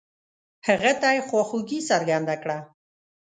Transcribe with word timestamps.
هغه 0.67 0.91
ته 1.01 1.07
يې 1.15 1.21
خواخوږي 1.27 1.79
څرګنده 1.89 2.35
کړه. 2.43 2.57